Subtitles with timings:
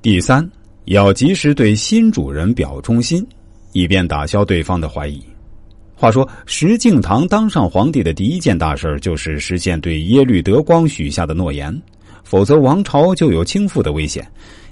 [0.00, 0.48] 第三，
[0.84, 3.26] 要及时对新主人表忠心，
[3.72, 5.20] 以便打消对方的怀疑。
[5.96, 11.76] 话说，石敬瑭当上皇帝的第一件大事就是实现对耶律德光许下的诺言，
[12.22, 14.24] 否则王朝就有倾覆的危险。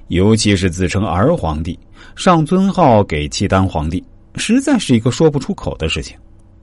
[0.06, 1.76] 尤其是自称儿皇帝，
[2.14, 4.00] 上尊号给契丹皇帝，
[4.36, 6.16] 实在是一个说不出口的事情。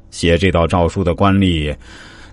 [0.09, 1.75] 写这道诏书的官吏，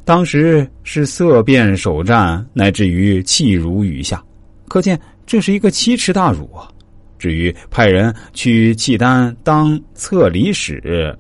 [0.05, 4.23] 当时是色变首战，乃至于气如雨下，
[4.71, 6.71] 可见这是一个奇耻大辱啊！
[7.19, 11.13] 至于派人去契丹当册礼使。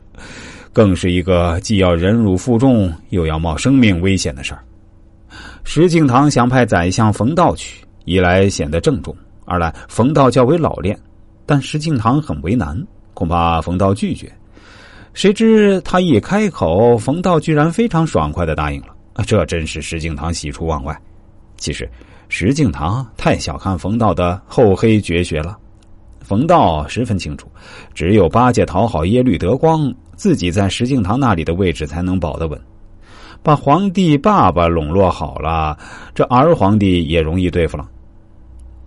[0.72, 4.62] 更是一个既要忍辱负重，又要冒生命危险的事儿。
[5.64, 10.96] 石敬瑭想派宰相冯道去，一来显得郑重，二来冯道较为老练，
[11.44, 12.80] 但石敬瑭很为难，
[13.14, 14.32] 恐怕冯道拒绝。
[15.12, 18.94] 谁知他一开口，冯道居然非常爽快的答应了，
[19.26, 20.96] 这真是石敬瑭喜出望外。
[21.56, 21.90] 其实，
[22.30, 25.58] 石敬瑭太小看冯道的厚黑绝学了。
[26.20, 27.48] 冯道十分清楚，
[27.92, 29.92] 只有八戒讨好耶律德光。
[30.14, 32.60] 自己在石敬瑭那里的位置才能保得稳，
[33.42, 35.76] 把皇帝爸爸笼络好了，
[36.14, 37.88] 这儿皇帝也容易对付了。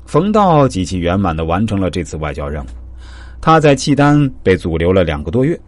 [0.06, 2.68] 冯道极其圆满的完成了这次外交任务，
[3.42, 5.60] 他在契丹被阻留了两个多月，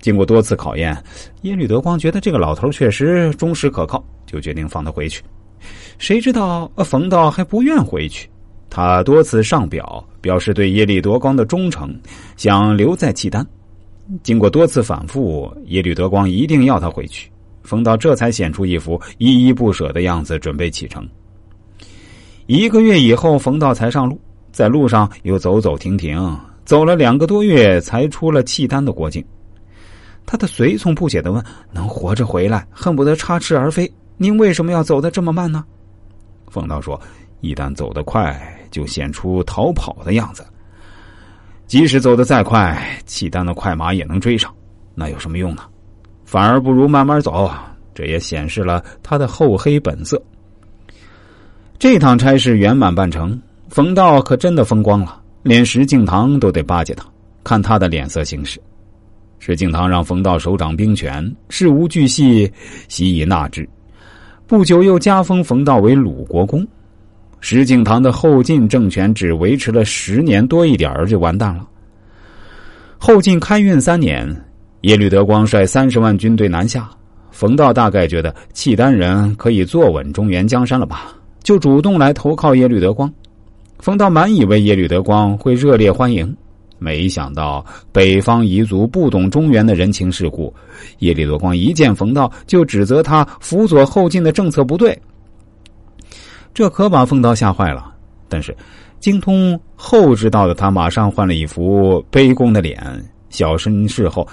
[0.00, 1.00] 经过多次考验，
[1.42, 5.22] 耶律德光觉得这个老头确实忠实可靠，就决定放他回去。
[5.98, 8.28] 谁知道冯道还不愿回去，
[8.68, 11.94] 他多次上表表示对耶律德光的忠诚，
[12.36, 13.46] 想留在契丹。
[14.22, 17.30] 经过多次反复，耶律德光一定要他回去，
[17.62, 21.08] 冯道这才显出一副依依不舍的样子，准备启程。
[22.46, 29.24] 一个月以后，冯道才上路，在路上又走走停停，走了两个多月，才出了契丹的国境。
[30.26, 35.64] 他的随从不解的问：“能活着回来，恨不得插翅而飞，您为什么要走的这么慢呢？”
[36.48, 37.00] 冯道说
[37.40, 40.44] ：“一旦走得快，就显出逃跑的样子。”
[41.66, 44.52] 即使走得再快，契丹的快马也能追上，
[44.94, 45.62] 那有什么用呢？
[46.26, 47.50] 反而不如慢慢走，
[47.94, 50.22] 这也显示了他的厚黑本色。
[51.78, 57.06] 这趟差事圆满办成，冯道可真的风光了，连石敬瑭都得巴结他，
[57.42, 58.60] 看他的脸色行事。
[59.38, 62.52] 石敬瑭让冯道手掌兵权，事无巨细，
[62.88, 63.68] 悉以纳之。
[64.52, 66.62] 不久又加封冯道为鲁国公。
[67.40, 71.66] 石敬瑭的后晋政权只维持了十年多一点儿就完蛋了。
[72.98, 74.28] 后晋开运三年，
[74.82, 76.90] 耶律德光率三十万军队南下，
[77.30, 83.10] 冯道大概觉得契丹人可以坐稳中原江山了吧，就主动来投靠耶律德光。
[83.78, 86.36] 冯道满以为耶律德光会热烈欢迎，
[86.82, 90.52] 没想到北方彝族不懂中原的人情世故，
[90.98, 95.00] 耶律德光一见冯道就指责他辅佐后晋的政策不对。
[96.52, 97.94] 这可把冯道吓坏了，
[98.28, 98.54] 但是
[99.00, 102.78] 精通后之道的他马上换了一副卑躬的脸，
[103.30, 104.26] 小声侍候。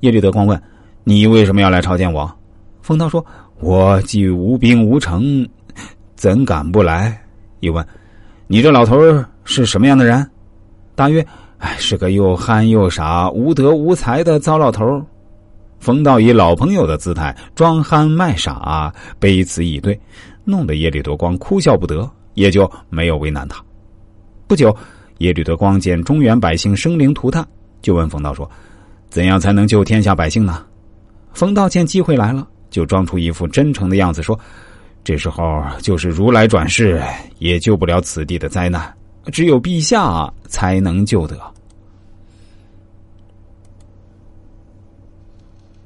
[0.00, 0.62] 耶律德光问
[1.02, 2.30] ：“你为什么要来朝见我？”
[2.82, 3.24] 冯道说
[3.60, 5.48] ：“我既无兵无城，
[6.14, 7.18] 怎敢不来？”
[7.60, 7.84] 又问
[8.46, 9.00] ：“你这老头
[9.44, 10.30] 是什么样的人？”
[10.94, 11.26] 大约
[11.58, 14.84] ：“哎，是个又憨又傻、无德无才的糟老头。”
[15.80, 19.98] 冯道以老朋友的姿态装憨卖傻，卑辞以对。
[20.44, 23.62] 弄得耶律德光哭笑不得，也就没有为难他。
[24.46, 24.74] 不久，
[25.18, 27.46] 耶律德光见中原百姓生灵涂炭，
[27.80, 28.50] 就问冯道说
[29.08, 30.64] ：“怎样才能救天下百姓呢？”
[31.32, 34.38] 冯道见机会来了，就装出一副真诚的样子说
[35.02, 37.02] ：“这时候就是如来转世，
[37.38, 38.94] 也救不了此地的灾难，
[39.32, 41.38] 只有陛下才能救得。”